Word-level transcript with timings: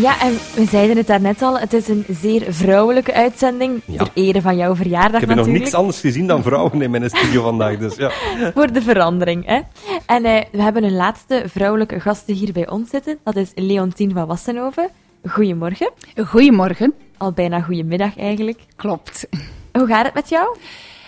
Ja, 0.00 0.20
en 0.20 0.38
we 0.54 0.64
zeiden 0.64 0.96
het 0.96 1.06
daarnet 1.06 1.42
al, 1.42 1.58
het 1.58 1.72
is 1.72 1.88
een 1.88 2.04
zeer 2.20 2.44
vrouwelijke 2.48 3.14
uitzending. 3.14 3.80
Ja. 3.84 3.96
Ter 3.96 4.10
ere 4.14 4.40
van 4.40 4.56
jouw 4.56 4.74
verjaardag 4.74 5.22
Ik 5.22 5.28
heb 5.28 5.36
nog 5.36 5.46
niks 5.46 5.74
anders 5.74 6.00
gezien 6.00 6.26
dan 6.26 6.42
vrouwen 6.42 6.82
in 6.82 6.90
mijn 6.90 7.10
studio 7.10 7.42
vandaag. 7.42 7.78
Dus 7.78 7.96
ja. 7.96 8.10
Voor 8.54 8.72
de 8.72 8.82
verandering, 8.82 9.46
hè. 9.46 9.60
En 10.06 10.24
eh, 10.24 10.44
we 10.52 10.62
hebben 10.62 10.84
een 10.84 10.96
laatste 10.96 11.42
vrouwelijke 11.46 12.00
gasten 12.00 12.34
hier 12.34 12.52
bij 12.52 12.68
ons 12.68 12.90
zitten. 12.90 13.18
Dat 13.24 13.36
is 13.36 13.50
Leontien 13.54 14.12
van 14.12 14.26
Wassenhoven. 14.26 14.88
Goedemorgen. 15.28 15.90
Goedemorgen. 16.26 16.94
Al 17.16 17.32
bijna 17.32 17.60
goedemiddag 17.60 18.18
eigenlijk. 18.18 18.60
Klopt. 18.76 19.28
Hoe 19.72 19.86
gaat 19.86 20.04
het 20.04 20.14
met 20.14 20.28
jou? 20.28 20.56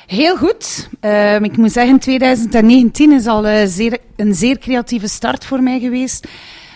Heel 0.06 0.36
goed. 0.36 0.88
Ehm, 1.00 1.44
ik 1.44 1.56
moet 1.56 1.72
zeggen, 1.72 1.98
2019 1.98 3.12
is 3.12 3.26
al 3.26 3.46
eh, 3.46 3.66
zeer, 3.66 3.98
een 4.16 4.34
zeer 4.34 4.58
creatieve 4.58 5.08
start 5.08 5.44
voor 5.44 5.62
mij 5.62 5.80
geweest. 5.80 6.28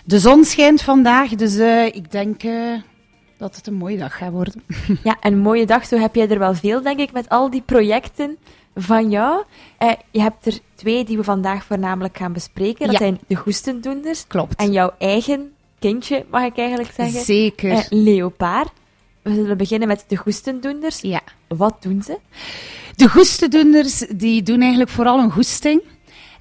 De 0.04 0.18
zon 0.18 0.44
schijnt 0.44 0.82
vandaag, 0.82 1.30
dus 1.30 1.56
eh, 1.56 1.86
ik 1.86 2.10
denk 2.10 2.42
eh, 2.42 2.72
dat 3.38 3.56
het 3.56 3.66
een 3.66 3.74
mooie 3.74 3.98
dag 3.98 4.16
gaat 4.16 4.30
worden. 4.32 4.62
Ja, 5.04 5.16
een 5.20 5.38
mooie 5.38 5.66
dag. 5.66 5.86
Zo 5.86 5.96
heb 5.98 6.14
jij 6.14 6.28
er 6.28 6.38
wel 6.38 6.54
veel, 6.54 6.82
denk 6.82 6.98
ik, 6.98 7.12
met 7.12 7.28
al 7.28 7.50
die 7.50 7.62
projecten 7.66 8.36
van 8.74 9.10
jou. 9.10 9.42
Eh, 9.78 9.90
je 10.10 10.20
hebt 10.20 10.46
er 10.46 10.58
twee 10.74 11.04
die 11.04 11.16
we 11.16 11.24
vandaag 11.24 11.64
voornamelijk 11.64 12.16
gaan 12.16 12.32
bespreken. 12.32 12.82
Dat 12.86 12.92
Ja. 12.92 12.98
zijn 12.98 13.18
de 13.26 13.34
goestendoenders 13.34 14.26
Klopt. 14.26 14.54
en 14.60 14.72
jouw 14.72 14.90
eigen 14.98 15.52
kindje, 15.78 16.24
mag 16.30 16.44
ik 16.44 16.58
eigenlijk 16.58 16.90
zeggen. 16.96 17.20
Zeker. 17.20 17.86
Leopaard. 17.90 18.70
We 19.22 19.34
zullen 19.34 19.56
beginnen 19.56 19.88
met 19.88 20.04
de 20.08 20.16
goestendoenders. 20.16 21.00
ja. 21.00 21.20
Wat 21.48 21.76
doen 21.82 22.02
ze? 22.02 22.18
De 22.96 23.08
goestedoenders, 23.08 23.98
die 23.98 24.42
doen 24.42 24.60
eigenlijk 24.60 24.90
vooral 24.90 25.18
een 25.18 25.30
goesting. 25.30 25.82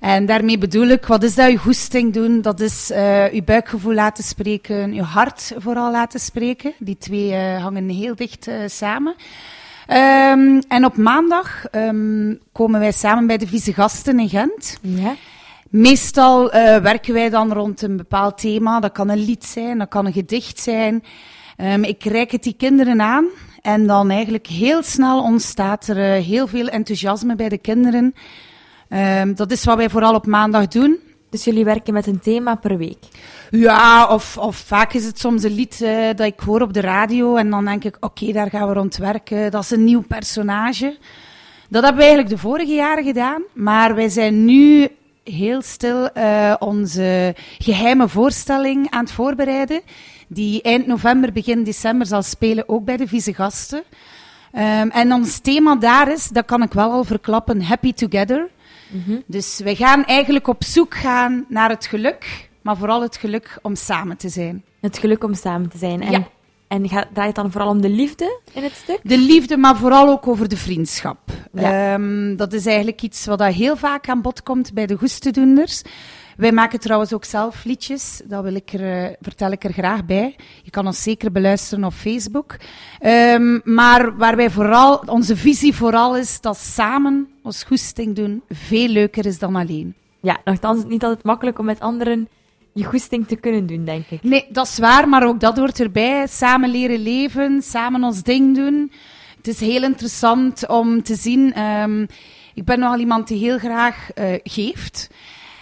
En 0.02 0.26
daarmee 0.26 0.58
bedoel 0.58 0.88
ik, 0.88 1.06
wat 1.06 1.24
is 1.24 1.36
dat 1.36 1.52
je 1.52 1.58
goesting 1.58 2.14
doen? 2.14 2.42
Dat 2.42 2.60
is 2.60 2.92
eh 2.92 3.34
je 3.34 3.44
buikgevoel 3.44 3.94
laten 3.94 4.24
spreken, 4.24 4.94
je 4.94 5.02
hart 5.02 5.54
vooral 5.58 5.92
laten 5.92 6.20
spreken. 6.20 6.74
Die 6.80 6.98
twee 6.98 7.34
eh, 7.34 7.62
hangen 7.62 7.90
heel 7.90 8.16
dicht 8.16 8.48
eh, 8.48 8.56
samen. 8.66 9.16
Ehm, 9.88 10.62
en 10.68 10.86
op 10.86 10.98
maandag 10.98 11.66
ehm, 11.66 12.36
komen 12.52 12.80
wij 12.80 12.92
samen 12.92 13.28
bij 13.28 13.38
de 13.38 13.48
Vieze 13.48 13.74
Gasten 13.74 14.20
in 14.20 14.30
Gent. 14.30 14.78
Ja. 14.82 15.16
Meestal 15.70 16.52
eh, 16.52 16.78
werken 16.78 17.14
wij 17.14 17.30
dan 17.30 17.54
rond 17.54 17.82
een 17.82 17.98
bepaald 17.98 18.38
thema. 18.38 18.80
Dat 18.80 18.92
kan 18.92 19.10
een 19.10 19.26
lied 19.26 19.46
zijn, 19.46 19.78
dat 19.78 19.90
kan 19.90 20.06
een 20.06 20.14
gedicht 20.14 20.60
zijn. 20.60 21.04
Ehm, 21.58 21.84
ik 21.84 22.04
reik 22.04 22.32
het 22.32 22.44
die 22.44 22.56
kinderen 22.58 23.02
aan. 23.02 23.26
En 23.62 23.88
dan 23.88 24.10
eigenlijk 24.10 24.48
heel 24.48 24.84
snel 24.84 25.22
ontstaat 25.22 25.88
er 25.88 25.98
heel 26.22 26.48
veel 26.48 26.68
enthousiasme 26.68 27.36
bij 27.36 27.50
de 27.50 27.58
kinderen. 27.58 28.14
Ehm, 28.92 29.34
dat 29.34 29.52
is 29.52 29.64
wat 29.64 29.78
wij 29.78 29.90
vooral 29.90 30.16
op 30.16 30.26
maandag 30.26 30.68
doen. 30.68 31.00
Dus 31.30 31.44
jullie 31.44 31.66
werken 31.66 31.94
met 31.94 32.08
een 32.08 32.20
thema 32.20 32.56
per 32.56 32.78
week. 32.78 33.04
Ja, 33.50 34.08
of, 34.08 34.38
of 34.38 34.56
vaak 34.56 34.94
is 34.94 35.06
het 35.06 35.20
soms 35.20 35.44
een 35.44 35.56
lied 35.56 35.82
eh, 35.82 36.08
dat 36.16 36.28
ik 36.28 36.40
hoor 36.40 36.62
op 36.62 36.74
de 36.74 36.80
radio. 36.80 37.36
En 37.36 37.50
dan 37.50 37.66
denk 37.66 37.84
ik, 37.84 37.98
oké, 38.00 38.32
daar 38.32 38.50
gaan 38.50 38.68
we 38.68 38.74
rond 38.74 38.98
werken. 38.98 39.52
Dat 39.52 39.64
is 39.64 39.72
een 39.72 39.84
nieuw 39.84 40.02
personage. 40.02 40.98
Dat 41.70 41.84
hebben 41.84 42.02
we 42.02 42.08
eigenlijk 42.08 42.30
de 42.30 42.48
vorige 42.48 42.74
jaren 42.74 43.04
gedaan. 43.04 43.42
Maar 43.54 43.96
wij 43.96 44.10
zijn 44.10 44.46
nu 44.46 44.88
heel 45.24 45.62
stil 45.62 46.10
eh, 46.10 46.54
onze 46.60 47.36
geheime 47.58 48.08
voorstelling 48.08 48.90
aan 48.90 49.04
het 49.04 49.12
voorbereiden. 49.12 49.82
Die 50.28 50.62
eind 50.62 50.88
november, 50.88 51.32
begin 51.32 51.64
december 51.64 52.08
zal 52.08 52.22
spelen, 52.22 52.70
ook 52.70 52.86
bij 52.86 52.98
de 52.98 53.08
Vieze 53.08 53.34
Gasten. 53.34 53.84
Ehm, 54.52 54.90
en 54.90 55.14
ons 55.14 55.40
thema 55.40 55.76
daar 55.76 56.12
is, 56.12 56.28
dat 56.28 56.46
kan 56.46 56.62
ik 56.62 56.74
wel 56.74 56.92
al 56.92 57.04
verklappen, 57.04 57.62
Happy 57.62 57.94
Together. 57.94 58.50
Dus 59.26 59.60
wij 59.64 59.76
gaan 59.76 60.06
eigenlijk 60.06 60.48
op 60.48 60.64
zoek 60.64 60.96
gaan 60.96 61.46
naar 61.50 61.70
het 61.70 61.86
geluk, 61.86 62.50
maar 62.62 62.78
vooral 62.78 63.02
het 63.02 63.18
geluk 63.18 63.60
om 63.62 63.76
samen 63.76 64.18
te 64.18 64.30
zijn. 64.30 64.64
Het 64.82 64.98
geluk 64.98 65.24
om 65.24 65.34
samen 65.34 65.70
te 65.70 65.78
zijn. 65.78 66.02
En, 66.02 66.12
Ja. 66.12 66.28
en 66.68 66.90
gaat, 66.90 67.08
draait 67.14 67.28
het 67.28 67.36
dan 67.36 67.52
vooral 67.52 67.70
om 67.70 67.82
de 67.82 67.90
liefde 67.90 68.40
in 68.54 68.64
het 68.64 68.74
stuk? 68.74 69.00
De 69.04 69.18
liefde, 69.18 69.58
maar 69.58 69.78
vooral 69.78 70.10
ook 70.10 70.28
over 70.28 70.48
de 70.48 70.58
vriendschap. 70.58 71.20
Ja. 71.54 71.94
Ehm, 71.94 72.36
dat 72.36 72.54
is 72.54 72.66
eigenlijk 72.66 73.02
iets 73.02 73.26
wat 73.26 73.44
heel 73.44 73.76
vaak 73.78 74.10
aan 74.10 74.22
bod 74.22 74.44
komt 74.44 74.74
bij 74.74 74.86
de 74.86 74.98
goestedoenders. 74.98 75.82
Wij 76.42 76.52
maken 76.52 76.80
trouwens 76.80 77.14
ook 77.14 77.26
zelf 77.26 77.64
liedjes, 77.64 78.22
dat 78.26 78.44
wil 78.44 78.56
ik 78.56 78.74
er, 78.74 79.04
eh, 79.04 79.16
vertel 79.22 79.52
ik 79.52 79.64
er 79.64 79.74
graag 79.74 80.06
bij. 80.06 80.36
Je 80.64 80.70
kan 80.70 80.86
ons 80.86 81.04
zeker 81.04 81.32
beluisteren 81.32 81.84
op 81.84 81.94
Facebook. 81.94 82.58
Ehm, 83.00 83.60
maar 83.64 84.18
waar 84.18 84.36
wij 84.36 84.50
vooral, 84.50 85.04
onze 85.06 85.38
visie 85.38 85.76
vooral 85.76 86.18
is 86.18 86.42
dat 86.42 86.58
samen 86.58 87.30
ons 87.44 87.64
goesting 87.64 88.16
doen 88.16 88.42
veel 88.50 88.88
leuker 88.88 89.26
is 89.26 89.40
dan 89.40 89.56
alleen. 89.56 89.96
Ja, 90.22 90.42
nogthans 90.44 90.76
is 90.76 90.82
het 90.82 90.92
niet 90.92 91.04
altijd 91.04 91.24
makkelijk 91.24 91.60
om 91.60 91.66
met 91.66 91.80
anderen 91.80 92.28
je 92.74 92.84
goesting 92.84 93.28
te 93.28 93.36
kunnen 93.36 93.66
doen, 93.66 93.86
denk 93.86 94.06
ik. 94.10 94.24
Nee, 94.24 94.46
dat 94.50 94.68
is 94.68 94.78
waar, 94.78 95.10
maar 95.10 95.28
ook 95.28 95.40
dat 95.40 95.58
hoort 95.58 95.80
erbij. 95.80 96.28
Samen 96.28 96.70
leren 96.70 97.00
leven, 97.00 97.62
samen 97.62 98.04
ons 98.04 98.24
ding 98.24 98.56
doen. 98.56 98.92
Het 99.38 99.48
is 99.48 99.60
heel 99.60 99.84
interessant 99.84 100.68
om 100.68 101.04
te 101.04 101.16
zien. 101.16 101.54
ehm, 101.54 102.06
ik 102.54 102.66
ben 102.66 102.80
nogal 102.80 103.00
iemand 103.00 103.28
die 103.28 103.38
heel 103.38 103.58
graag 103.58 104.12
eh, 104.12 104.34
geeft. 104.44 105.10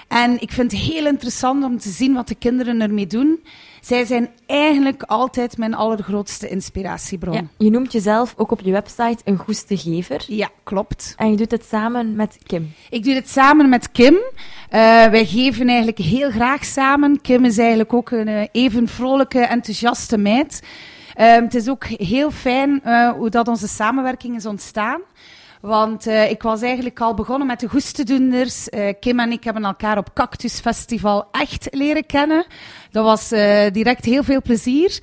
En 0.10 0.42
ik 0.42 0.52
vind 0.52 0.72
het 0.72 0.82
heel 0.82 1.06
interessant 1.06 1.64
om 1.64 1.78
te 1.78 1.90
zien 1.90 2.14
wat 2.14 2.28
de 2.28 2.36
kinderen 2.36 2.82
ermee 2.82 3.08
doen. 3.08 3.44
Zij 3.82 4.06
zijn 4.06 4.30
eigenlijk 4.46 5.04
altijd 5.04 5.58
mijn 5.58 5.74
allergrootste 5.74 6.50
inspiratiebron. 6.50 7.34
Ja, 7.34 7.44
je 7.58 7.70
noemt 7.70 7.92
jezelf 7.92 8.34
ook 8.38 8.52
op 8.52 8.60
je 8.60 8.72
website 8.72 9.18
een 9.24 9.38
goestegever. 9.38 10.24
ja 10.28 10.50
klopt. 10.64 11.14
En 11.18 11.32
je 11.32 11.38
doet 11.38 11.52
het 11.52 11.66
samen 11.66 12.16
met 12.16 12.38
Kim. 12.44 12.72
Ik 12.90 13.04
doe 13.04 13.14
dit 13.14 13.30
samen 13.30 13.70
met 13.70 13.92
Kim. 13.92 14.16
Eh, 14.70 14.80
wij 15.06 15.26
geven 15.26 15.68
eigenlijk 15.68 15.98
heel 15.98 16.32
graag 16.32 16.66
samen. 16.66 17.22
Kim 17.22 17.46
is 17.46 17.58
eigenlijk 17.58 17.94
ook 17.94 18.12
een 18.12 18.28
eh, 18.28 18.48
even 18.52 18.88
vrolijke, 18.88 19.40
enthousiaste 19.40 20.18
meid. 20.18 20.62
Ehm, 21.14 21.44
het 21.44 21.56
is 21.56 21.70
ook 21.70 21.86
heel 21.86 22.32
fijn 22.32 22.84
eh, 22.84 23.12
hoe 23.12 23.30
dat 23.30 23.48
onze 23.48 23.68
samenwerking 23.68 24.36
is 24.36 24.46
ontstaan. 24.46 25.02
Want 25.60 26.08
eh, 26.08 26.30
ik 26.30 26.42
was 26.42 26.62
eigenlijk 26.62 27.00
al 27.00 27.14
begonnen 27.14 27.48
met 27.48 27.60
de 27.60 27.70
goestedoenders. 27.70 28.70
Eh, 28.70 28.94
Kim 29.00 29.20
en 29.20 29.32
ik 29.32 29.44
hebben 29.44 29.64
elkaar 29.64 29.98
op 29.98 30.14
Cactus 30.14 30.60
Festival 30.60 31.28
echt 31.32 31.68
leren 31.72 32.06
kennen. 32.06 32.46
Dat 32.92 33.04
was 33.04 33.32
eh, 33.32 33.72
direct 33.72 34.06
heel 34.06 34.24
veel 34.24 34.42
plezier. 34.42 35.00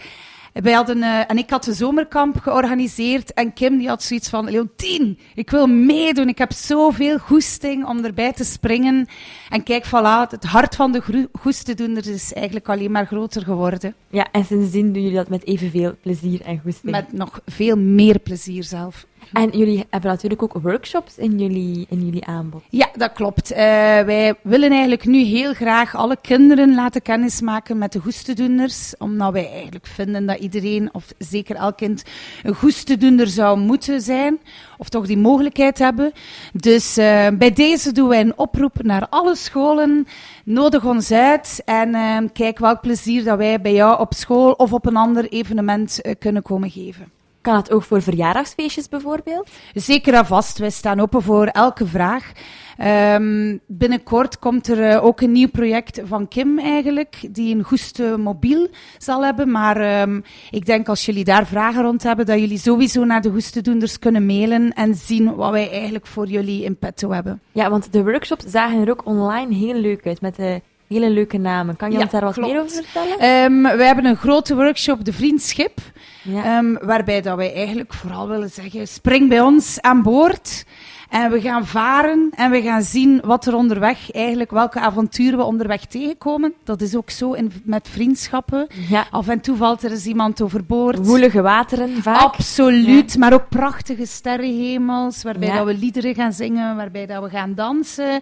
Wij 0.53 0.73
hadden, 0.73 1.03
en 1.03 1.39
ik 1.39 1.51
had 1.51 1.67
een 1.67 1.75
zomerkamp 1.75 2.39
georganiseerd. 2.39 3.33
En 3.33 3.53
Kim 3.53 3.79
die 3.79 3.89
had 3.89 4.03
zoiets 4.03 4.29
van: 4.29 4.51
Leontien, 4.51 5.19
ik 5.35 5.51
wil 5.51 5.67
meedoen. 5.67 6.29
Ik 6.29 6.39
heb 6.39 6.53
zoveel 6.53 7.19
goesting 7.19 7.87
om 7.87 8.05
erbij 8.05 8.33
te 8.33 8.45
springen. 8.45 9.07
En 9.49 9.63
kijk, 9.63 9.87
voilà, 9.87 10.31
het 10.31 10.45
hart 10.45 10.77
van 10.77 10.93
de 10.93 11.29
goestedoenders 11.33 12.07
is 12.07 12.33
eigenlijk 12.33 12.69
alleen 12.69 12.91
maar 12.91 13.07
groter 13.07 13.43
geworden. 13.43 13.95
Ja, 14.11 14.27
en 14.33 14.45
sindsdien 14.45 14.93
doen 14.93 15.03
jullie 15.03 15.17
dat 15.17 15.29
met 15.29 15.47
evenveel 15.47 15.97
plezier 16.03 16.41
en 16.41 16.61
goesting. 16.65 16.93
Met 16.93 17.13
nog 17.13 17.41
veel 17.47 17.77
meer 17.77 18.19
plezier 18.19 18.65
zelf. 18.65 19.07
En 19.33 19.51
jullie 19.59 19.85
hebben 19.91 20.11
natuurlijk 20.11 20.43
ook 20.43 20.63
workshops 20.63 21.19
in 21.19 21.39
jullie, 21.39 21.87
in 21.89 22.05
jullie 22.05 22.27
aanbod. 22.27 22.63
Ja, 22.71 22.89
dat 22.95 23.13
klopt. 23.13 23.51
Eh, 23.51 23.59
wij 24.01 24.35
willen 24.43 24.71
eigenlijk 24.71 25.05
nu 25.05 25.23
heel 25.23 25.55
graag 25.55 25.95
alle 25.95 26.17
kinderen 26.21 26.75
laten 26.75 27.03
kennismaken 27.03 27.79
met 27.79 27.93
de 27.93 28.01
goestedoenders. 28.01 28.95
Omdat 28.99 29.33
wij 29.33 29.51
eigenlijk 29.53 29.87
vinden 29.87 30.27
dat 30.27 30.39
iedereen, 30.39 30.89
of 30.93 31.07
zeker 31.19 31.57
elk 31.57 31.77
kind, 31.77 32.03
een 32.43 32.55
goestedoender 32.55 33.27
zou 33.27 33.59
moeten 33.59 34.01
zijn. 34.01 34.39
Of 34.79 34.89
toch 34.89 35.07
die 35.07 35.19
mogelijkheid 35.19 35.79
hebben. 35.79 36.13
Dus 36.53 36.97
eh, 36.97 37.27
bij 37.39 37.53
deze 37.53 37.93
doen 37.93 38.09
wij 38.09 38.21
een 38.21 38.39
oproep 38.39 38.83
naar 38.83 39.07
alle 39.09 39.37
scholen. 39.37 40.07
Nodig 40.45 40.85
ons 40.85 41.13
uit 41.13 41.63
en 41.65 41.95
eh, 41.95 42.19
kijk 42.33 42.59
welk 42.59 42.81
plezier 42.81 43.25
dat 43.25 43.39
wij 43.39 43.61
bij 43.61 43.73
jou 43.73 44.01
op 44.01 44.15
school 44.15 44.53
of 44.53 44.73
op 44.73 44.87
een 44.87 44.97
ander 44.97 45.29
evenement 45.29 46.01
kunnen 46.19 46.43
komen 46.43 46.71
geven. 46.71 47.16
Kan 47.47 47.55
dat 47.55 47.73
ook 47.73 47.83
voor 47.83 48.03
verjaardagsfeestjes 48.03 48.89
bijvoorbeeld? 48.89 49.51
Zeker 49.75 50.15
en 50.15 50.27
vast. 50.27 50.59
Wij 50.59 50.71
staan 50.71 51.01
open 51.01 51.23
voor 51.23 51.47
elke 51.47 51.87
vraag. 51.87 52.33
Ehm, 52.77 53.57
binnenkort 53.67 54.39
komt 54.39 54.69
er 54.69 54.83
eh, 54.83 55.05
ook 55.05 55.21
een 55.21 55.33
nieuw 55.33 55.49
project 55.49 56.01
van 56.05 56.29
Kim 56.29 56.59
eigenlijk, 56.59 57.29
die 57.31 57.55
een 57.55 57.63
goeste 57.63 58.17
mobiel 58.19 58.69
zal 58.99 59.25
hebben. 59.25 59.51
Maar 59.51 59.77
ehm, 59.77 60.21
ik 60.51 60.67
denk 60.67 60.89
als 60.89 61.07
jullie 61.07 61.25
daar 61.25 61.47
vragen 61.47 61.83
rond 61.83 62.03
hebben, 62.03 62.27
dat 62.27 62.39
jullie 62.39 62.59
sowieso 62.59 63.05
naar 63.05 63.23
de 63.23 63.31
goestedoenders 63.31 63.99
kunnen 63.99 64.27
mailen 64.27 64.73
en 64.73 64.95
zien 64.95 65.35
wat 65.35 65.51
wij 65.51 65.71
eigenlijk 65.71 66.07
voor 66.07 66.27
jullie 66.27 66.65
in 66.65 66.79
petto 66.79 67.11
hebben. 67.11 67.41
Ja, 67.53 67.71
want 67.71 67.93
de 67.93 68.03
workshops 68.03 68.45
zagen 68.45 68.81
er 68.81 68.91
ook 68.91 69.07
online 69.07 69.55
heel 69.55 69.81
leuk 69.81 70.07
uit, 70.07 70.21
met 70.21 70.37
de 70.37 70.61
hele 70.89 71.11
leuke 71.11 71.39
namen. 71.39 71.77
Kan 71.77 71.91
je 71.91 71.97
Ja, 71.97 72.03
ons 72.03 72.11
daar 72.13 72.25
wat 72.25 72.35
klopt. 72.35 72.53
meer 72.53 72.61
over 72.63 72.83
vertellen? 72.85 73.19
Ehm, 73.19 73.77
we 73.77 73.85
hebben 73.85 74.05
een 74.05 74.17
grote 74.17 74.55
workshop, 74.55 75.05
de 75.05 75.13
Vriendschip. 75.13 75.79
Ja. 76.23 76.45
Ehm, 76.59 76.75
waarbij 76.87 77.21
dat 77.23 77.37
wij 77.37 77.55
eigenlijk 77.55 77.95
vooral 77.95 78.29
willen 78.29 78.51
zeggen, 78.51 78.89
spring 78.89 79.29
bij 79.29 79.41
ons 79.41 79.81
aan 79.81 80.03
boord. 80.03 80.65
En 81.11 81.31
we 81.31 81.41
gaan 81.41 81.67
varen 81.67 82.31
en 82.35 82.51
we 82.51 82.63
gaan 82.63 82.83
zien 82.83 83.21
wat 83.25 83.47
er 83.47 83.55
onderweg 83.55 84.13
eigenlijk, 84.13 84.51
welke 84.51 84.81
avonturen 84.81 85.39
we 85.39 85.45
onderweg 85.45 85.85
tegenkomen. 85.85 86.55
Dat 86.65 86.81
is 86.81 86.97
ook 86.97 87.11
zo 87.11 87.33
in, 87.33 87.53
met 87.65 87.89
vriendschappen. 87.89 88.67
Ja. 88.89 89.07
Af 89.11 89.29
en 89.29 89.41
toe 89.41 89.57
valt 89.57 89.83
er 89.83 89.91
eens 89.91 90.07
iemand 90.07 90.43
overboord. 90.43 91.07
Woelige 91.07 91.43
wateren 91.43 92.03
vaak. 92.03 92.21
Absoluut, 92.21 93.17
maar 93.19 93.33
ook 93.33 93.49
prachtige 93.49 94.07
sterrenhemels, 94.07 95.23
waarbij 95.23 95.49
Ja. 95.49 95.57
dat 95.57 95.67
we 95.67 95.75
liederen 95.75 96.15
gaan 96.15 96.33
zingen, 96.33 96.77
waarbij 96.77 97.07
dat 97.07 97.23
we 97.23 97.29
gaan 97.29 97.55
dansen. 97.55 98.21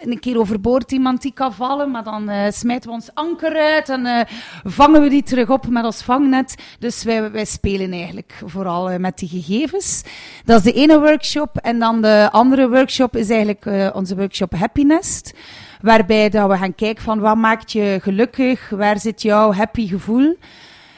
Een 0.00 0.20
keer 0.20 0.38
overboord 0.38 0.92
iemand 0.92 1.22
die 1.22 1.32
kan 1.32 1.52
vallen, 1.52 1.90
maar 1.90 2.04
dan 2.04 2.28
eh, 2.28 2.50
smijten 2.52 2.88
we 2.88 2.94
ons 2.94 3.10
anker 3.14 3.56
uit 3.56 3.88
en 3.88 4.06
eh, 4.06 4.20
vangen 4.64 5.02
we 5.02 5.08
die 5.08 5.22
terug 5.22 5.50
op 5.50 5.68
met 5.68 5.84
ons 5.84 6.02
vangnet. 6.02 6.54
Dus 6.78 7.02
wij, 7.02 7.30
wij 7.30 7.44
spelen 7.44 7.92
eigenlijk 7.92 8.32
vooral 8.44 8.90
eh, 8.90 8.98
met 8.98 9.18
die 9.18 9.28
gegevens. 9.28 10.02
Dat 10.44 10.58
is 10.58 10.72
de 10.72 10.80
ene 10.80 11.00
workshop. 11.00 11.56
En 11.56 11.78
dan 11.78 12.02
de 12.02 12.25
andere 12.30 12.68
workshop 12.68 13.16
is 13.16 13.30
eigenlijk 13.30 13.66
eh, 13.66 13.88
onze 13.92 14.16
workshop 14.16 14.52
Happiness. 14.52 15.22
Waarbij 15.80 16.28
dat 16.28 16.50
we 16.50 16.56
gaan 16.56 16.74
kijken 16.74 17.02
van 17.02 17.20
wat 17.20 17.36
maakt 17.36 17.72
je 17.72 17.98
gelukkig, 18.02 18.68
waar 18.70 19.00
zit 19.00 19.22
jouw 19.22 19.52
happy 19.52 19.88
gevoel. 19.88 20.36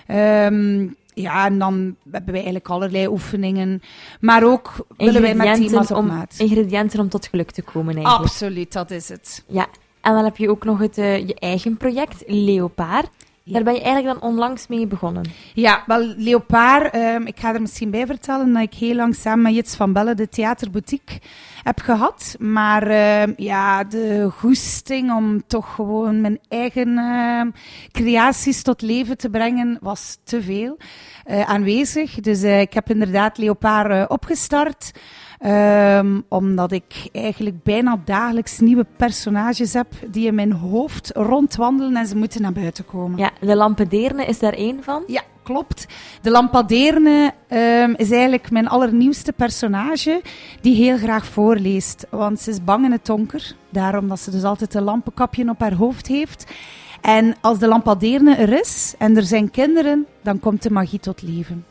Ehm, 0.07 0.87
ja, 1.15 1.47
en 1.47 1.59
dan 1.59 1.97
hebben 2.03 2.33
wij 2.33 2.43
eigenlijk 2.43 2.69
allerlei 2.69 3.07
oefeningen. 3.07 3.83
Maar 4.21 4.45
ook 4.45 4.87
willen 4.97 5.23
wij 5.23 5.35
met 5.35 5.55
thema's 5.55 5.91
op 5.91 5.97
om, 5.97 6.07
maat. 6.07 6.35
ingrediënten 6.39 7.01
om 7.01 7.09
tot 7.09 7.27
geluk 7.27 7.51
te 7.51 7.63
komen 7.63 7.95
eigenlijk. 7.95 8.25
Absoluut, 8.25 8.73
dat 8.73 8.91
is 8.91 9.09
het. 9.09 9.45
Ja. 9.47 9.67
En 10.01 10.15
dan 10.15 10.25
heb 10.25 10.37
je 10.37 10.51
ook 10.51 10.65
nog 10.65 10.79
het, 10.79 10.99
eh, 10.99 11.27
je 11.27 11.35
eigen 11.35 11.77
project, 11.77 12.23
Leopard. 12.27 13.09
Ja. 13.49 13.55
Daar 13.55 13.63
ben 13.63 13.75
je 13.75 13.83
eigenlijk 13.83 14.21
dan 14.21 14.31
onlangs 14.31 14.67
mee 14.67 14.87
begonnen. 14.87 15.25
Ja, 15.55 15.83
wel, 15.87 16.15
Leopard, 16.17 16.93
ehm, 16.93 17.23
ik 17.23 17.41
ga 17.41 17.55
er 17.55 17.61
misschien 17.61 17.91
bij 17.91 18.07
vertellen 18.07 18.53
dat 18.53 18.63
ik 18.63 18.75
heel 18.75 18.95
lang 18.95 19.15
samen 19.15 19.43
met 19.43 19.55
Jits 19.55 19.77
van 19.77 19.93
Bellen 19.93 20.17
de 20.17 20.29
theaterboutique 20.29 21.21
heb 21.63 21.81
gehad. 21.81 22.37
Maar 22.39 22.83
ehm, 22.83 23.33
ja, 23.37 23.85
de 23.85 24.29
goesting 24.33 25.13
om 25.13 25.47
toch 25.47 25.75
gewoon 25.75 26.21
mijn 26.21 26.39
eigen 26.49 26.99
ehm, 26.99 27.51
creaties 27.93 28.63
tot 28.63 28.83
leven 28.83 29.17
te 29.17 29.31
brengen 29.31 29.79
was 29.81 30.19
te 30.25 30.43
veel 30.43 30.77
eh, 31.25 31.41
aanwezig. 31.41 32.15
Dus 32.15 32.43
eh, 32.43 32.61
ik 32.61 32.73
heb 32.73 32.91
inderdaad 32.91 33.39
Leopard 33.39 33.91
eh, 33.91 34.05
opgestart. 34.09 34.93
Ehm, 35.39 36.21
omdat 36.29 36.73
ik 36.73 37.09
eigenlijk 37.13 37.63
bijna 37.63 38.01
dagelijks 38.05 38.59
nieuwe 38.59 38.87
personages 38.97 39.73
heb 39.73 39.87
die 40.11 40.27
in 40.27 40.35
mijn 40.35 40.53
hoofd 40.53 41.11
rondwandelen 41.15 41.97
en 41.97 42.07
ze 42.07 42.17
moeten 42.17 42.43
naar 42.43 42.53
buiten 42.53 42.85
komen. 42.85 43.19
Ja, 43.19 43.31
de 43.41 43.57
Lampedeerne 43.57 44.25
is 44.25 44.39
daar 44.39 44.53
één 44.53 44.83
van. 44.83 45.03
Ja, 45.07 45.23
klopt. 45.43 45.87
De 46.23 46.31
Lampaderne 46.31 47.33
ehm, 47.49 47.95
is 47.97 48.11
eigenlijk 48.11 48.51
mijn 48.51 48.69
allernieuwste 48.69 49.33
personage 49.33 50.21
die 50.61 50.75
heel 50.75 50.97
graag 50.97 51.27
voorleest. 51.27 52.07
Want 52.11 52.41
ze 52.41 52.51
is 52.51 52.65
bang 52.65 52.85
in 52.85 52.93
het 52.93 53.07
donker, 53.07 53.55
daarom 53.71 54.09
dat 54.09 54.21
ze 54.21 54.31
dus 54.31 54.45
altijd 54.45 54.75
een 54.75 54.83
lampenkapje 54.83 55.49
op 55.49 55.61
haar 55.61 55.75
hoofd 55.75 56.07
heeft. 56.07 56.53
En 57.01 57.35
als 57.41 57.59
de 57.59 57.69
Lampaderne 57.69 58.35
er 58.35 58.61
is 58.61 58.95
en 58.99 59.17
er 59.17 59.23
zijn 59.23 59.51
kinderen, 59.51 60.07
dan 60.23 60.41
komt 60.41 60.63
de 60.63 60.71
magie 60.71 61.01
tot 61.01 61.23
leven. 61.23 61.65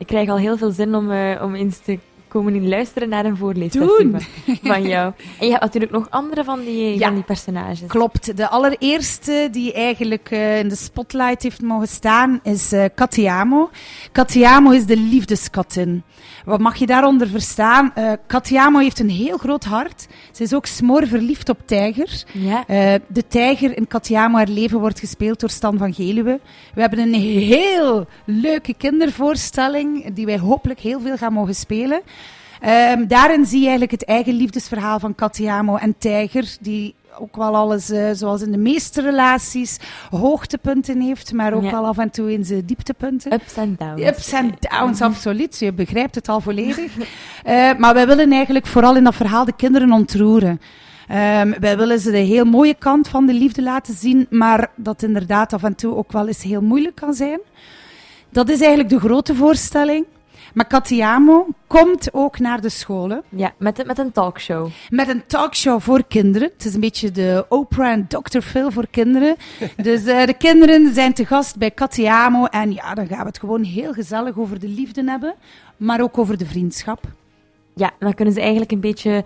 Ik 0.00 0.06
krijg 0.06 0.28
al 0.28 0.36
heel 0.36 0.56
veel 0.56 0.70
zin 0.70 0.94
om, 0.94 1.10
eh, 1.10 1.42
om 1.42 1.54
eens 1.54 1.78
te 1.78 1.98
komen 2.30 2.54
in 2.54 2.68
luisteren 2.68 3.08
naar 3.08 3.24
een 3.24 3.36
voorleessessie 3.36 4.10
van, 4.10 4.20
van 4.62 4.82
jou. 4.82 5.12
En 5.38 5.44
je 5.46 5.50
hebt 5.50 5.62
natuurlijk 5.64 5.92
nog 5.92 6.06
andere 6.10 6.44
van 6.44 6.60
die, 6.60 6.98
Ja. 6.98 7.06
van 7.06 7.14
die 7.14 7.24
personages. 7.24 7.80
Klopt. 7.86 8.36
De 8.36 8.48
allereerste 8.48 9.48
die 9.50 9.72
eigenlijk 9.72 10.30
eh, 10.30 10.58
in 10.58 10.68
de 10.68 10.74
spotlight 10.76 11.42
heeft 11.42 11.62
mogen 11.62 11.88
staan 11.88 12.40
is 12.42 12.72
eh 12.72 12.84
Katiamo. 12.94 13.70
Katiamo 14.12 14.70
is 14.70 14.86
de 14.86 14.96
liefdeskattin. 14.96 16.02
Wat 16.44 16.60
mag 16.60 16.76
je 16.76 16.86
daaronder 16.86 17.28
verstaan? 17.28 17.92
Eh 17.94 18.12
Katiamo 18.26 18.78
heeft 18.78 18.98
een 18.98 19.10
heel 19.10 19.36
groot 19.36 19.64
hart. 19.64 20.06
Ze 20.32 20.42
is 20.42 20.54
ook 20.54 20.66
smoor 20.66 21.06
verliefd 21.06 21.48
op 21.48 21.58
Tijger. 21.64 22.24
Ja. 22.32 22.64
De 23.08 23.26
tijger 23.28 23.76
in 23.76 23.86
Katiamo, 23.86 24.36
haar 24.36 24.48
leven 24.48 24.78
wordt 24.80 24.98
gespeeld 25.00 25.40
door 25.40 25.50
Stan 25.50 25.78
van 25.78 25.94
Geluwe. 25.94 26.40
We 26.74 26.80
hebben 26.80 26.98
een 26.98 27.14
heel 27.14 28.06
leuke 28.24 28.74
kindervoorstelling 28.74 30.14
die 30.14 30.26
wij 30.26 30.38
hopelijk 30.38 30.80
heel 30.80 31.00
veel 31.00 31.16
gaan 31.16 31.32
mogen 31.32 31.54
spelen. 31.54 32.00
Ehm, 32.60 33.06
daarin 33.06 33.44
zie 33.44 33.58
je 33.58 33.68
eigenlijk 33.68 33.90
het 33.90 34.04
eigen 34.04 34.34
liefdesverhaal 34.34 34.98
van 34.98 35.14
Katiamo 35.14 35.76
en 35.76 35.94
Tijger, 35.98 36.56
die 36.60 36.94
ook 37.18 37.36
wel 37.36 37.56
alles, 37.56 37.90
eh, 37.90 38.10
zoals 38.12 38.42
in 38.42 38.50
de 38.52 38.58
meeste 38.58 39.02
relaties, 39.02 39.78
hoogtepunten 40.10 41.00
heeft, 41.00 41.32
maar 41.32 41.52
ook 41.52 41.62
Ja. 41.62 41.70
wel 41.70 41.86
af 41.86 41.98
en 41.98 42.10
toe 42.10 42.32
in 42.32 42.44
zijn 42.44 42.64
dieptepunten. 42.64 43.32
Ups 43.32 43.56
en 43.56 43.76
downs. 43.78 44.02
Ups 44.02 44.32
en 44.32 44.54
downs, 44.58 45.00
absoluut. 45.00 45.58
Je 45.58 45.72
begrijpt 45.72 46.14
het 46.14 46.28
al 46.28 46.40
volledig. 46.40 46.92
Eh, 47.44 47.70
maar 47.78 47.94
wij 47.94 48.06
willen 48.06 48.32
eigenlijk 48.32 48.66
vooral 48.66 48.96
in 48.96 49.04
dat 49.04 49.14
verhaal 49.14 49.44
de 49.44 49.52
kinderen 49.56 49.92
ontroeren. 49.92 50.60
Ehm, 51.08 51.52
wij 51.60 51.76
willen 51.76 52.00
ze 52.00 52.10
de 52.10 52.16
heel 52.18 52.44
mooie 52.44 52.74
kant 52.74 53.08
van 53.08 53.26
de 53.26 53.32
liefde 53.32 53.62
laten 53.62 53.94
zien, 53.94 54.26
maar 54.30 54.70
dat 54.76 55.02
inderdaad 55.02 55.52
af 55.52 55.62
en 55.62 55.74
toe 55.74 55.94
ook 55.96 56.12
wel 56.12 56.26
eens 56.26 56.42
heel 56.42 56.62
moeilijk 56.62 56.94
kan 56.94 57.14
zijn. 57.14 57.40
Dat 58.30 58.48
is 58.48 58.58
eigenlijk 58.60 58.88
de 58.90 58.98
grote 58.98 59.34
voorstelling. 59.34 60.04
Maar 60.54 60.66
Katiamo 60.66 61.46
komt 61.66 62.14
ook 62.14 62.38
naar 62.38 62.60
de 62.60 62.68
scholen 62.68 63.22
Ja, 63.28 63.52
met, 63.58 63.78
een- 63.78 63.86
met 63.86 63.98
een 63.98 64.12
talkshow. 64.12 64.68
met 64.88 65.08
een 65.08 65.22
talkshow 65.26 65.80
voor 65.80 66.04
kinderen. 66.08 66.50
Het 66.52 66.64
is 66.64 66.74
een 66.74 66.80
beetje 66.80 67.10
de 67.10 67.46
Oprah 67.48 67.90
en 67.92 68.06
Dr. 68.06 68.40
Phil 68.40 68.70
voor 68.70 68.86
kinderen. 68.90 69.36
dus 69.76 70.04
eh, 70.04 70.26
de 70.26 70.34
kinderen 70.34 70.94
zijn 70.94 71.12
te 71.14 71.26
gast 71.26 71.56
bij 71.58 71.70
Katiamo. 71.70 72.44
En 72.44 72.72
ja, 72.72 72.94
dan 72.94 73.06
gaan 73.06 73.18
we 73.20 73.24
het 73.26 73.38
gewoon 73.38 73.62
heel 73.62 73.92
gezellig 73.92 74.38
over 74.38 74.60
de 74.60 74.68
liefde 74.68 75.04
hebben. 75.04 75.34
Maar 75.76 76.00
ook 76.00 76.18
over 76.18 76.38
de 76.38 76.46
vriendschap. 76.46 77.00
Ja, 77.74 77.90
dan 77.98 78.14
kunnen 78.14 78.34
ze 78.34 78.40
eigenlijk 78.40 78.70
een 78.72 78.80
beetje 78.80 79.24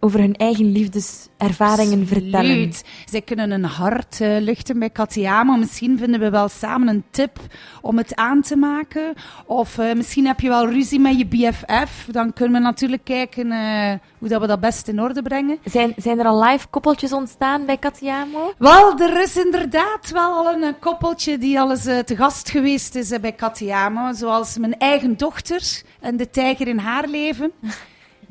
over 0.00 0.20
hun 0.20 0.36
eigen 0.36 0.72
liefdeservaringen 0.72 2.06
vertellen. 2.06 2.72
Zij 3.04 3.20
kunnen 3.20 3.50
een 3.50 3.64
hart 3.64 4.20
eh, 4.20 4.36
luchten 4.40 4.78
bij 4.78 4.90
Katiamo. 4.90 5.56
Misschien 5.56 5.98
vinden 5.98 6.20
we 6.20 6.30
wel 6.30 6.48
samen 6.48 6.88
een 6.88 7.04
tip 7.10 7.38
om 7.80 7.96
het 7.96 8.14
aan 8.14 8.42
te 8.42 8.56
maken. 8.56 9.14
Of 9.46 9.78
eh, 9.78 9.94
misschien 9.94 10.26
heb 10.26 10.40
je 10.40 10.48
wel 10.48 10.68
ruzie 10.68 11.00
met 11.00 11.18
je 11.18 11.26
BFF. 11.26 12.06
Dan 12.10 12.32
kunnen 12.32 12.54
we 12.54 12.66
natuurlijk 12.66 13.04
kijken 13.04 13.52
eh, 13.52 13.92
hoe 14.18 14.28
dat 14.28 14.40
we 14.40 14.46
dat 14.46 14.60
best 14.60 14.88
in 14.88 15.00
orde 15.00 15.22
brengen. 15.22 15.58
Zijn, 15.64 15.94
zijn 15.96 16.18
er 16.18 16.26
al 16.26 16.42
live 16.42 16.66
koppeltjes 16.70 17.12
ontstaan 17.12 17.66
bij 17.66 17.76
Katiamo? 17.76 18.52
Wel, 18.58 18.98
er 18.98 19.22
is 19.22 19.36
inderdaad 19.36 20.10
wel 20.10 20.32
al 20.32 20.52
een, 20.52 20.78
koppeltje 20.78 21.38
die 21.38 21.60
al 21.60 21.70
eens 21.70 21.82
te 21.82 22.16
gast 22.16 22.50
geweest 22.50 22.94
is 22.94 23.20
bij 23.20 23.32
Katiamo. 23.32 24.12
Zoals 24.12 24.58
mijn 24.58 24.78
eigen 24.78 25.16
dochter 25.16 25.82
en 26.00 26.16
de 26.16 26.30
tijger 26.30 26.68
in 26.68 26.78
haar 26.78 27.08
leven. 27.08 27.52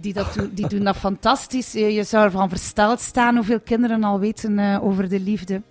Die, 0.02 0.14
dat 0.14 0.34
doen, 0.34 0.52
die 0.54 0.68
doen 0.68 0.84
dat 0.84 0.98
fantastisch. 0.98 1.72
Je, 1.72 1.94
je 1.94 2.04
zou 2.04 2.24
ervan 2.24 2.50
versteld 2.50 3.00
staan 3.00 3.36
hoeveel 3.36 3.60
kinderen 3.60 4.04
al 4.04 4.20
weten 4.20 4.60
eh, 4.60 4.84
over 4.84 5.10
de 5.10 5.20
liefde. 5.20 5.62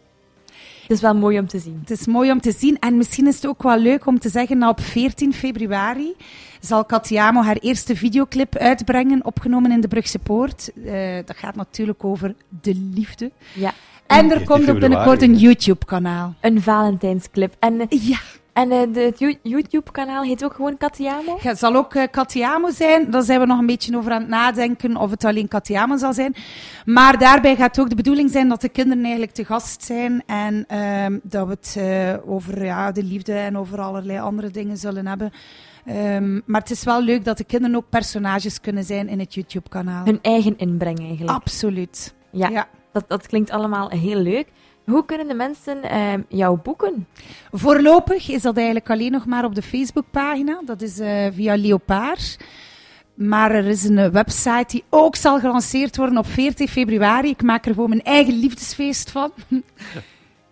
Het 0.82 0.96
is 0.96 1.00
wel 1.00 1.14
mooi 1.14 1.38
om 1.38 1.46
te 1.46 1.58
zien. 1.58 1.78
Het 1.80 1.90
is 1.90 2.06
mooi 2.06 2.30
om 2.30 2.40
te 2.40 2.52
zien. 2.52 2.78
En 2.78 2.96
misschien 2.96 3.26
is 3.26 3.34
het 3.34 3.46
ook 3.46 3.62
wel 3.62 3.78
leuk 3.78 4.06
om 4.06 4.18
te 4.18 4.28
zeggen 4.28 4.58
dat 4.58 4.70
op 4.70 4.80
14 4.80 5.34
februari 5.34 6.14
zal 6.60 6.84
Katiamo 6.84 7.42
haar 7.42 7.56
eerste 7.56 7.96
videoclip 7.96 8.56
uitbrengen, 8.56 9.24
opgenomen 9.24 9.72
in 9.72 9.80
de 9.80 9.88
Brugse 9.88 10.18
Poort. 10.18 10.70
Eh, 10.84 11.16
dat 11.24 11.36
gaat 11.36 11.56
natuurlijk 11.56 12.04
over 12.04 12.34
de 12.60 12.74
liefde. 12.94 13.30
Ja, 13.54 13.72
En 14.06 14.24
er 14.24 14.36
14 14.36 14.46
komt 14.46 14.70
ook 14.70 14.78
binnenkort 14.80 15.22
een 15.22 15.36
YouTube-kanaal. 15.36 16.34
een 16.40 16.62
Valentijnsclip. 16.62 17.54
En, 17.58 17.80
eh, 17.80 18.08
Ja, 18.08 18.18
en 18.58 18.70
eh, 18.70 18.92
de, 18.92 19.00
het 19.00 19.18
You- 19.18 19.38
YouTube-kanaal 19.42 20.22
heet 20.22 20.44
ook 20.44 20.54
gewoon 20.54 20.76
Katiamo? 20.76 21.38
het 21.40 21.58
zal 21.58 21.74
ook 21.74 21.94
eh, 21.94 22.02
Katiamo 22.10 22.70
zijn. 22.70 23.10
Daar 23.10 23.22
zijn 23.22 23.40
we 23.40 23.46
nog 23.46 23.58
een 23.58 23.66
beetje 23.66 23.96
over 23.96 24.12
aan 24.12 24.20
het 24.20 24.30
nadenken 24.30 24.96
of 24.96 25.10
het 25.10 25.24
alleen 25.24 25.48
Katiamo 25.48 25.96
zal 25.96 26.12
zijn. 26.12 26.34
Maar 26.84 27.18
daarbij 27.18 27.56
gaat 27.56 27.80
ook 27.80 27.88
de 27.88 27.94
bedoeling 27.94 28.30
zijn 28.30 28.48
dat 28.48 28.60
de 28.60 28.68
kinderen 28.68 29.02
eigenlijk 29.02 29.32
te 29.32 29.44
gast 29.44 29.82
zijn. 29.84 30.22
En 30.26 30.64
ehm, 30.68 31.18
dat 31.22 31.46
we 31.46 31.52
het 31.52 31.76
eh, 31.78 32.30
over 32.32 32.64
ja, 32.64 32.92
de 32.92 33.02
liefde 33.02 33.32
en 33.32 33.58
over 33.58 33.80
allerlei 33.80 34.18
andere 34.18 34.50
dingen 34.50 34.76
zullen 34.76 35.06
hebben. 35.06 35.32
Ehm, 35.84 36.40
maar 36.46 36.60
het 36.60 36.70
is 36.70 36.84
wel 36.84 37.02
leuk 37.02 37.24
dat 37.24 37.36
de 37.36 37.44
kinderen 37.44 37.76
ook 37.76 37.88
personages 37.88 38.60
kunnen 38.60 38.84
zijn 38.84 39.08
in 39.08 39.18
het 39.18 39.34
YouTube-kanaal. 39.34 40.04
Hun 40.04 40.18
eigen 40.22 40.58
inbreng 40.58 40.98
eigenlijk. 40.98 41.30
Absoluut. 41.30 42.14
Ja, 42.30 42.48
ja. 42.48 42.68
Dat, 42.92 43.04
dat 43.08 43.26
klinkt 43.26 43.50
allemaal 43.50 43.88
heel 43.88 44.20
leuk. 44.20 44.46
Hoe 44.88 45.04
kunnen 45.04 45.28
de 45.28 45.34
mensen 45.34 45.82
eh, 45.82 46.12
jou 46.28 46.58
boeken? 46.58 47.06
Voorlopig 47.52 48.28
is 48.28 48.42
dat 48.42 48.56
eigenlijk 48.56 48.90
alleen 48.90 49.12
nog 49.12 49.26
maar 49.26 49.44
op 49.44 49.54
de 49.54 49.62
Facebookpagina. 49.62 50.60
Dat 50.64 50.82
is 50.82 50.98
eh, 50.98 51.26
via 51.32 51.56
Leopard. 51.56 52.38
Maar 53.14 53.50
er 53.50 53.66
is 53.66 53.84
een 53.84 54.10
website 54.10 54.64
die 54.66 54.84
ook 54.88 55.16
zal 55.16 55.38
gelanceerd 55.38 55.96
worden 55.96 56.18
op 56.18 56.26
14 56.26 56.68
februari. 56.68 57.28
Ik 57.28 57.42
maak 57.42 57.66
er 57.66 57.74
gewoon 57.74 57.88
mijn 57.88 58.02
eigen 58.02 58.34
liefdesfeest 58.34 59.10
van. 59.10 59.32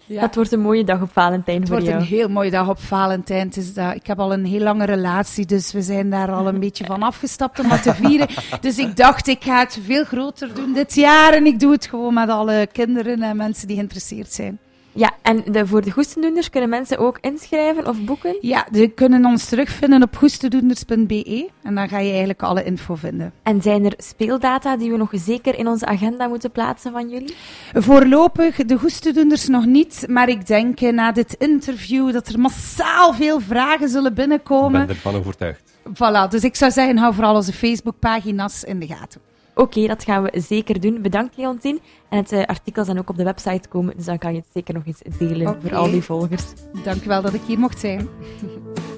Ja. 0.07 0.21
Dat 0.21 0.35
wordt 0.35 0.53
een 0.53 0.61
mooie 0.61 0.85
dag 0.85 1.03
op 1.03 1.13
Valentijn 1.13 1.59
Het 1.61 1.69
voor 1.69 1.77
wordt 1.77 1.91
jou. 1.91 2.01
een 2.01 2.09
heel 2.09 2.29
mooie 2.29 2.51
dag 2.51 2.69
op 2.69 2.79
Valentijn. 2.81 3.47
Het 3.47 3.57
is 3.57 3.75
dat, 3.75 3.95
ik 3.95 4.07
heb 4.07 4.19
al 4.19 4.33
een 4.33 4.45
heel 4.45 4.61
lange 4.61 4.85
relatie, 4.85 5.47
dus 5.47 5.73
we 5.73 5.83
zijn 5.83 6.11
daar 6.11 6.33
al 6.33 6.49
een 6.49 6.61
beetje 6.61 6.85
van 6.85 7.03
afgestapt 7.03 7.59
om 7.61 7.69
dat 7.69 7.83
te 7.83 7.95
vieren. 7.95 8.29
Dus 8.61 8.79
ik 8.79 8.97
dacht, 8.97 9.27
ik 9.27 9.45
ga 9.45 9.59
het 9.59 9.79
veel 9.85 10.05
groter 10.05 10.55
doen 10.55 10.73
dit 10.73 10.95
jaar. 10.95 11.33
En 11.33 11.47
ik 11.47 11.61
doe 11.61 11.73
het 11.73 11.87
gewoon 11.87 12.15
met 12.15 12.29
alle 12.29 12.69
kinderen 12.73 13.23
en 13.23 13.37
mensen 13.37 13.67
die 13.67 13.77
geïnteresseerd 13.77 14.33
zijn. 14.33 14.59
Ja, 14.97 15.13
en 15.23 15.43
de, 15.51 15.67
voor 15.67 15.83
de 15.83 15.91
goestendoenders 15.91 16.51
kunnen 16.51 16.69
mensen 16.71 16.99
ook 16.99 17.19
inschrijven 17.21 17.87
of 17.87 18.01
boeken? 18.05 18.37
Ja, 18.41 18.67
ze 18.73 18.87
kunnen 18.87 19.25
ons 19.25 19.49
terugvinden 19.49 20.03
op 20.03 20.17
goestedoenders.be 20.17 21.49
en 21.63 21.75
dan 21.75 21.89
ga 21.89 21.99
je 21.99 22.09
eigenlijk 22.11 22.43
alle 22.43 22.65
info 22.65 22.95
vinden. 22.95 23.33
En 23.43 23.63
zijn 23.63 23.85
er 23.85 23.95
speeldata 23.97 24.77
die 24.77 24.91
we 24.91 24.97
nog 24.97 25.11
zeker 25.13 25.59
in 25.59 25.69
onze 25.69 25.87
agenda 25.87 26.27
moeten 26.27 26.51
plaatsen 26.51 26.93
van 26.93 27.09
jullie? 27.09 27.35
Voorlopig 27.75 28.57
de 28.57 28.79
goestedoenders 28.79 29.49
nog 29.49 29.67
niet, 29.67 30.05
maar 30.09 30.29
ik 30.29 30.47
denk 30.47 30.81
eh, 30.81 30.93
na 30.93 31.13
dit 31.13 31.35
interview 31.39 32.13
dat 32.13 32.29
er 32.29 32.41
massaal 32.41 33.13
veel 33.15 33.41
vragen 33.41 33.89
zullen 33.89 34.11
Ik 34.11 34.17
binnenkomen. 34.17 34.87
ben 34.87 34.97
ervan 34.97 35.15
overtuigd. 35.15 35.63
Voilà, 35.89 36.29
dus 36.29 36.43
ik 36.45 36.57
zou 36.57 36.71
zeggen, 36.71 36.99
hou 36.99 37.15
vooral 37.15 37.35
onze 37.35 37.53
Facebookpagina's 37.53 38.65
in 38.65 38.79
de 38.79 38.87
gaten. 38.87 39.21
Oké, 39.59 39.87
dat 39.87 40.05
gaan 40.05 40.23
we 40.23 40.41
zeker 40.41 40.81
doen. 40.81 41.03
Bedankt, 41.03 41.37
Leontien. 41.37 41.81
En 42.09 42.19
het 42.19 42.33
eh, 42.33 42.45
artikel 42.45 42.85
zal 42.85 42.97
ook 42.97 43.11
op 43.11 43.17
de 43.17 43.25
website 43.25 43.69
komen, 43.69 43.97
dus 43.97 44.05
dan 44.05 44.19
kan 44.19 44.33
je 44.33 44.39
het 44.39 44.49
zeker 44.53 44.75
nog 44.75 44.87
eens 44.87 45.03
delen 45.19 45.63
voor 45.63 45.75
al 45.75 45.91
die 45.91 46.03
volgers. 46.03 46.45
Dank 46.85 47.05
u 47.05 47.07
wel 47.09 47.23
dat 47.23 47.35
ik 47.35 47.43
hier 47.47 47.59
mocht 47.59 47.79
zijn. 47.79 48.09